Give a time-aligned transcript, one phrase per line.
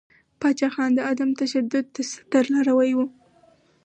[0.39, 3.05] پاچاخان د عدم تشدد ستر لاروی ؤ.